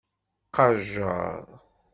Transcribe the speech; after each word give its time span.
Qajjer. 0.55 1.47